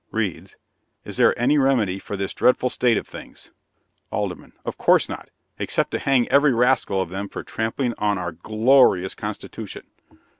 [0.09, 0.55] Reads:
[1.05, 3.51] "'Is there any remedy for this dreadful state of things?'"
[4.11, 4.53] ALDERMAN.
[4.65, 8.39] "Of course not, except to hang every rascal of them for trampling on our g
[8.45, 9.85] l orious Constitution."